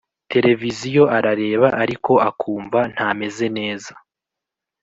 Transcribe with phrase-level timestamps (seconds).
[0.31, 3.93] television arareba ariko akumva ntameze neza